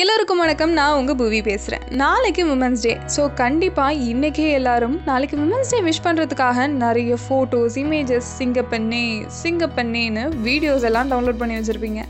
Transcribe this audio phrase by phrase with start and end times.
[0.00, 0.72] எல்லோருக்கும் வணக்கம்.
[0.78, 6.00] நான் உங்கள் புவி பேசுகிறேன் நாளைக்கு உமன்ஸ் டே ஸோ கண்டிப்பாக இன்றைக்கே எல்லாரும் நாளைக்கு உமன்ஸ் டே விஷ்
[6.06, 9.02] பண்ணுறதுக்காக நிறைய ஃபோட்டோஸ் இமேஜஸ் சிங்கப்பண்ணே
[9.40, 12.00] சிங்கப்பண்ணேன்னு வீடியோஸ் எல்லாம் டவுன்லோட் பண்ணி வச்சுருப்பீங்க.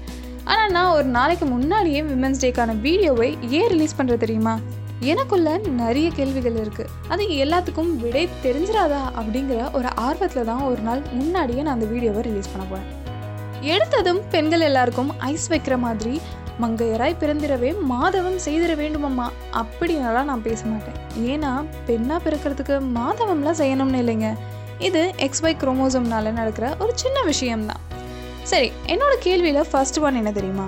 [0.52, 3.28] ஆனால் நான் ஒரு நாளைக்கு முன்னாடியே விமன்ஸ் டேக்கான வீடியோவை
[3.58, 4.54] ஏன் ரிலீஸ் பண்ணுற தெரியுமா?
[5.12, 11.64] எனக்குள்ள நிறைய கேள்விகள் இருக்குது அது எல்லாத்துக்கும் விடை தெரிஞ்சிடாதா அப்படிங்கிற ஒரு ஆர்வத்தில் தான் ஒரு நாள் முன்னாடியே
[11.66, 12.90] நான் அந்த வீடியோவை ரிலீஸ் பண்ண போகிறேன்
[13.74, 16.14] எடுத்ததும் பெண்கள் எல்லாருக்கும் ஐஸ் வைக்கிற மாதிரி
[16.62, 19.26] மங்கையராய் பிறந்திரவே மாதவம் செய்திட வேண்டுமம்மா.
[19.60, 20.98] அப்படின்னாலாம் நான் பேச மாட்டேன்.
[21.30, 21.52] ஏன்னா
[21.86, 24.28] பெண்ணாக பிறக்கிறதுக்கு மாதவம்லாம் செய்யணும்னு இல்லைங்க.
[24.78, 27.82] இது எக்ஸ்ஒய் குரோமோசோம்னால நடக்கிற ஒரு சின்ன விஷயம்தான்.
[28.42, 30.66] சரி என்னோட கேள்வியில் ஃபர்ஸ்ட் ஒன் என்ன தெரியுமா?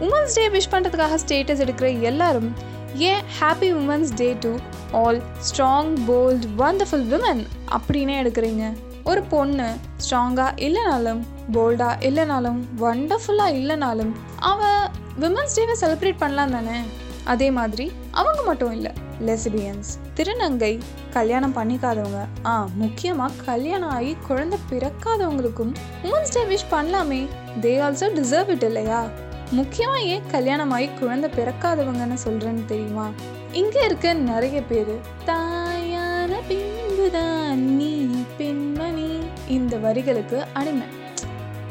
[0.00, 2.48] உமன்ஸ் டே விஷ் பண்ணுறதுக்காக ஸ்டேட்டஸ் எடுக்கிற எல்லாரும்
[2.94, 4.52] ஏன் happy women's day to
[4.92, 7.42] all strong bold wonderful women
[7.76, 8.64] அப்படின்னே எடுக்கிறீங்க?
[9.04, 9.68] ஒரு பொண்ணு
[10.02, 14.12] ஸ்ட்ராங்காக இல்லைனாலும் போல்டாக இல்லைனாலும் வண்டர்ஃபுல்லாக இல்லைனாலும்
[14.50, 16.78] அவள் விமன்ஸ் டேவை செலிப்ரேட் பண்ணலாம் தானே?
[17.24, 18.92] அதே மாதிரி அவங்க மட்டும் இல்லை
[19.26, 27.20] லெசிபியன்ஸ் திருநங்கை கல்யாணம் பண்ணிக்காதவங்க ஆ முக்கியமாக கல்யாணம் ஆகி குழந்தை பிறக்காதவங்களுக்கும் உமன்ஸ் டே விஷ் பண்ணலாமே.
[27.60, 29.08] தே ஆல்சோ டிசர்வ் இட் இல்லையா?
[29.50, 33.10] முக்கியமாக ஏன் கல்யாணம் ஆகி குழந்தை பிறக்காதவங்கன்னு சொல்கிறேன்னு தெரியுமா?
[33.52, 34.94] இங்கே இருக்க நிறைய பேர்
[35.26, 39.18] தாயான பின்புதான் நீ பெண்மணி.
[39.48, 40.86] இந்த வரிகளுக்கு அடிமை.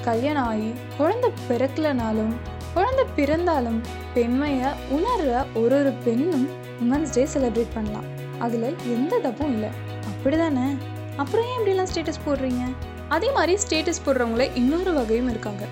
[0.03, 2.33] கல்யாணம் ஆகி குழந்தை பிறக்கலனாலும்
[2.73, 3.81] குழந்தை பிறந்தாலும்
[4.13, 6.47] பெண்மையை உணர்ற ஒரு ஒரு பெண்ணும்
[6.83, 8.07] உமன்ஸ் டே செலிப்ரேட் பண்ணலாம்.
[8.39, 9.69] அதில் எந்த தப்பும் இல்லை.
[10.05, 10.77] அப்படி தானே
[11.15, 12.63] அப்புறம் ஏன் இப்படிலாம் ஸ்டேட்டஸ் போடுறீங்க?
[13.09, 15.63] அதே மாதிரி ஸ்டேட்டஸ் போடுறவங்கள இன்னொரு வகையும் இருக்காங்க.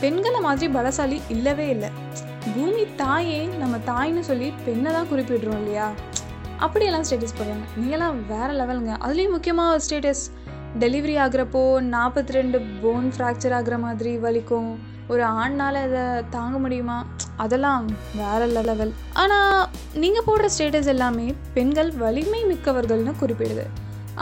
[0.00, 1.90] பெண்களை மாதிரி பலசாலி இல்லவே இல்லை.
[2.54, 5.90] பூமி தாயே நம்ம தாய்னு சொல்லி பெண்ணை தான் குறிப்பிடுறோம் இல்லையா?
[6.58, 7.64] அப்படியெல்லாம் ஸ்டேட்டஸ் போடுறாங்க.
[7.82, 10.24] நீங்களாம் வேற லெவலுங்க அதுலேயும் முக்கியமாக ஸ்டேட்டஸ்
[10.82, 11.60] டெலிவரி ஆகிறப்போ
[11.94, 14.70] நாற்பத்தி ரெண்டு போன் ஃப்ராக்சர் ஆகுற மாதிரி வலிக்கும்.
[15.12, 16.96] ஒரு ஆண்னால் அதை தாங்க முடியுமா?
[17.44, 17.84] அதெல்லாம்
[18.20, 19.68] வேற லெவல் ஆனால்
[20.02, 23.64] நீங்கள் போடுற ஸ்டேட்டஸ் எல்லாமே பெண்கள் வலிமை மிக்கவர்கள்னு குறிப்பிடுது.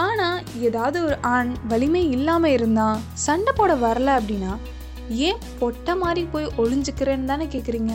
[0.05, 4.53] ஆனால் ஏதாவது ஒரு ஆண் வலிமை இல்லாமல் இருந்தால் சண்டை போட வரல அப்படின்னா
[5.29, 7.95] ஏன் பொட்டை மாதிரி போய் ஒளிஞ்சுக்கிறேன்னு தானே கேட்குறீங்க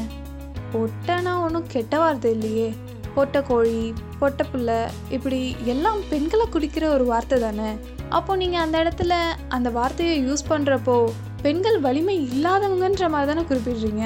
[0.73, 2.69] பொட்டைனா ஒன்றும் கெட்ட வார்த்தை இல்லையே.
[3.15, 3.77] பொட்டை கோழி
[4.19, 4.71] பொட்டை புள்ள
[5.15, 5.39] இப்படி
[5.73, 7.69] எல்லாம் பெண்களை குடிக்கிற ஒரு வார்த்தை தானே?
[8.16, 9.13] அப்போ நீங்கள் அந்த இடத்துல
[9.56, 10.95] அந்த வார்த்தையை யூஸ் பண்ணுறப்போ
[11.41, 14.03] பெண்கள் வலிமை இல்லாதவங்கன்ற மாதிரி தானே குறிப்பிடுறீங்க?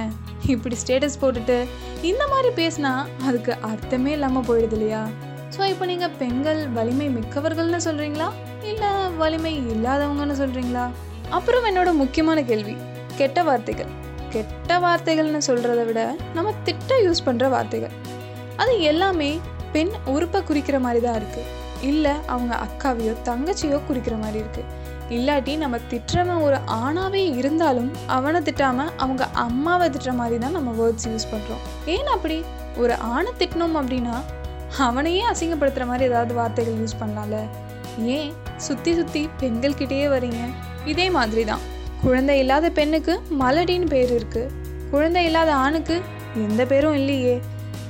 [0.54, 1.58] இப்படி ஸ்டேட்டஸ் போட்டுட்டு
[2.10, 2.92] இந்த மாதிரி பேசினா
[3.28, 5.02] அதுக்கு அர்த்தமே இல்லாமல் போயிடுது இல்லையா?
[5.56, 8.28] ஸோ இப்போ நீங்கள் பெண்கள் வலிமை மிக்கவர்கள்னு சொல்கிறீங்களா
[8.72, 8.92] இல்லை
[9.22, 10.86] வலிமை இல்லாதவங்கன்னு சொல்கிறீங்களா
[11.38, 12.76] அப்புறம் என்னோட முக்கியமான கேள்வி
[13.20, 13.92] கெட்ட வார்த்தைகள்.
[14.36, 16.02] கெட்ட வார்த்தைகள்னு சொல்கிறத விட
[16.36, 17.96] நம்ம திட்ட யூஸ் பண்ணுற வார்த்தைகள்.
[18.62, 19.32] அது எல்லாமே
[19.74, 25.78] பெண் உறுப்பை குறிக்கிற மாதிரி தான் இருக்குது இல்லை அவங்க அக்காவையோ தங்கச்சியோ குறிக்கிற மாதிரி இருக்குது இல்லாட்டி நம்ம
[25.90, 31.60] திட்டுறவன் ஒரு ஆணாவே இருந்தாலும் அவனை திட்டாம அவங்க அம்மாவை திட்டுற மாதிரி தான் நம்ம வேர்ட்ஸ் யூஸ் பண்ணுறோம்
[31.86, 32.44] ஏன் அப்படி?
[32.78, 34.24] ஒரு ஆணை திட்டினோம் அப்படின்னா
[34.78, 37.38] அவனையே அசிங்கப்படுத்துகிற மாதிரி ஏதாவது வார்த்தைகள் யூஸ் பண்ணலாம்ல?
[37.98, 38.34] ஏன்?
[38.58, 40.42] சுற்றி சுற்றி பெண்கள்கிட்டயே வரீங்க
[40.86, 41.60] இதே மாதிரி தான்.
[42.02, 44.52] குழந்தை இல்லாத பெண்ணுக்கு மலடின்னு பேர் இருக்குது
[44.92, 46.02] குழந்தை இல்லாத ஆணுக்கு
[46.36, 47.42] எந்த பேரும் இல்லையே.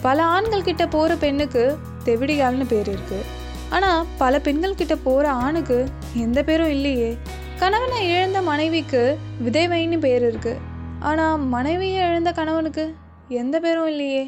[0.02, 3.41] பல ஆண்கள் கிட்ட போகிற பெண்ணுக்கு தெவிடிகால்னு பேர் இருக்குது
[3.72, 5.78] ஆனால் பல பெண்கள் கிட்ட போகிற ஆணுக்கு
[6.14, 7.18] எந்த பேரும் இல்லையே.
[7.60, 10.62] கணவனை இழந்த மனைவிக்கு விதைவைன்னு பேர் இருக்குது
[11.00, 12.96] ஆனால் மனைவியை இழந்த கணவனுக்கு
[13.30, 14.24] எந்த பேரும் இல்லையே.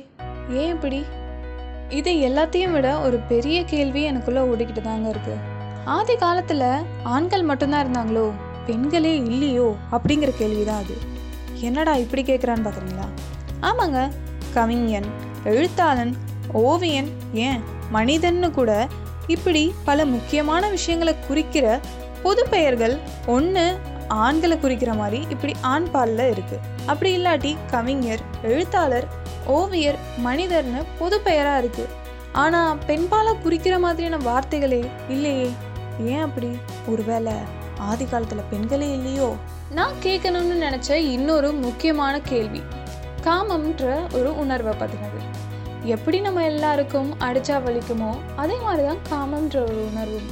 [0.49, 1.03] ஏன் இப்படி?
[1.89, 5.41] இது எல்லாத்தையும் விட ஒரு பெரிய கேள்வி எனக்குள்ளே ஓடிக்கிட்டு தாங்க இருக்குது
[5.85, 6.67] ஆதி காலத்தில்
[7.03, 8.25] ஆண்கள் மட்டும்தான் இருந்தாங்களோ?
[8.65, 9.75] பெண்களே இல்லையோ?
[9.91, 10.95] அப்படிங்கிற கேள்வி தான் அது.
[11.61, 13.07] என்னடா இப்படி கேட்குறான்னு பார்க்குறீங்களா
[13.61, 13.99] ஆமாங்க.
[14.53, 15.09] கவிஞன்
[15.43, 16.13] எழுத்தாளன்
[16.53, 17.61] ஓவியன் ஏன்?
[17.91, 18.71] மனிதன்னு கூட
[19.27, 21.79] இப்படி பல முக்கியமான விஷயங்களை குறிக்கிற
[22.23, 29.07] பொது பெயர்கள் ஒன்று ஆண்களை குறிக்கிற மாதிரி இப்படி ஆண் பாலில் இருக்குது அப்படி இல்லாட்டி கவிஞர் எழுத்தாளர்
[29.45, 31.89] ஓவியர் மனிதர்னு பொது பெயராக இருக்குது
[32.31, 35.51] ஆனால் பெண்பாலை குறிக்கிற மாதிரியான வார்த்தைகளே இல்லையே.
[36.05, 36.57] ஏன் அப்படி?
[36.87, 37.33] ஒருவேளை
[37.77, 39.35] ஆதி காலத்தில் பெண்களே இல்லையோ?
[39.71, 42.61] நான் கேட்கணும்னு நினச்ச இன்னொரு முக்கியமான கேள்வி.
[43.23, 45.19] காமம்ன்ற ஒரு உணர்வை பற்றினது
[45.85, 50.27] எப்படி நம்ம எல்லாருக்கும் அடிச்சா வலிக்குமோ அதே மாதிரி தான் காமம்ன்ற ஒரு உணர்வும்.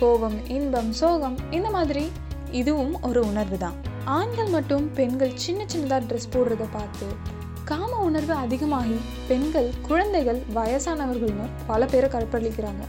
[0.00, 2.02] கோபம் இன்பம் சோகம் இந்த மாதிரி
[2.50, 7.06] இதுவும் ஒரு உணர்வு தான் ஆண்கள் மட்டும் பெண்கள் சின்ன சின்னதாக ட்ரெஸ் போடுறத பார்த்து
[7.64, 8.98] காம உணர்வு அதிகமாகி
[9.28, 12.82] பெண்கள் குழந்தைகள் வயசானவர்கள்னு பல பேரை கற்பழிக்கிறாங்க.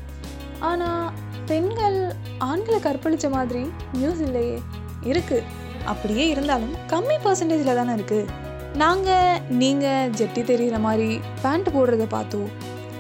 [0.60, 1.14] ஆனால்
[1.46, 3.64] பெண்கள் ஆண்களை கற்பழித்த மாதிரி
[3.94, 4.58] நியூஸ் இல்லையே.
[5.04, 5.48] இருக்குது
[5.86, 8.26] அப்படியே இருந்தாலும் கம்மி பர்சன்டேஜில் தானே இருக்குது
[8.74, 12.48] நாங்கள் நீங்கள் ஜெட்டி தெரிகிற மாதிரி பேண்ட் போடுறத பார்த்தோ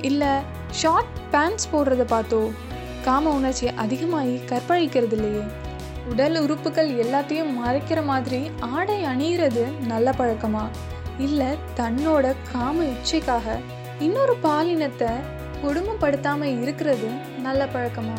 [0.02, 0.28] இல்லை
[0.72, 2.52] ஷார்ட் பேண்ட்ஸ் போடுறத பார்த்தோ
[3.04, 5.44] காம உணர்ச்சி அதிகமாகி கற்பழிக்கிறது இல்லையே.
[6.10, 10.68] உடல் உறுப்புகள் எல்லாத்தையும் மறைக்கிற மாதிரி ஆடை அணியிறது நல்ல பழக்கமா?
[11.18, 13.60] இல்லை தன்னோட காம இச்சைக்காக
[14.00, 15.12] இன்னொரு பாலினத்தை
[15.64, 17.08] கொடுமைப்படுத்தாம இருக்கிறது
[17.42, 18.18] நல்ல பழக்கமா?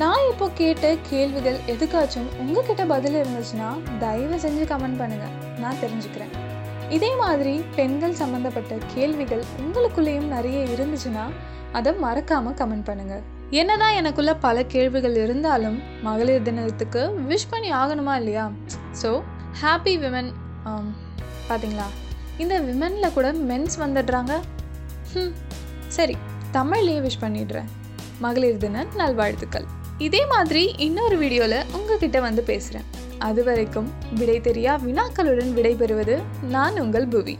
[0.00, 3.68] நான் இப்போ கேட்ட கேள்விகள் எதுக்காச்சும் உங்ககிட்ட பதில் இருந்துச்சுன்னா
[4.02, 5.26] தயவு செஞ்சு கமெண்ட் பண்ணுங்க.
[5.62, 6.32] நான் தெரிஞ்சுக்கிறேன்.
[6.96, 11.24] இதே மாதிரி பெண்கள் சம்மந்தப்பட்ட கேள்விகள் உங்களுக்குள்ளேயும் நிறைய இருந்துச்சுன்னா
[11.78, 13.16] அதை மறக்காம கமெண்ட் பண்ணுங்க.
[13.60, 15.78] என்னதான் எனக்குள்ள பல கேள்விகள் இருந்தாலும்
[16.08, 18.44] மகளிர் தினத்துக்கு விஷ் பண்ணி ஆகணுமா இல்லையா?
[19.02, 19.12] ஸோ
[19.62, 20.30] ஹாப்பி விமன்
[20.70, 20.86] um,
[21.48, 21.88] பார்த்தீங்களா
[22.44, 24.32] இந்த விமனில் கூட மென்ஸ் வந்துடுறாங்க.
[25.18, 25.34] ம்
[25.98, 26.16] சரி
[26.58, 27.70] தமிழ்லேயே விஷ் பண்ணிடுறேன்.
[28.24, 29.66] மகளிர் தின நல்வாழ்த்துக்கள்.
[29.98, 32.84] இதே மாதிரி இன்னொரு வீடியோவில் உங்ககிட்ட வந்து பேசுகிறேன்
[33.18, 37.38] அது வரைக்கும் விடை தெரியா வினாக்களுடன் விடைபெறுவது நான் உங்கள் புவி.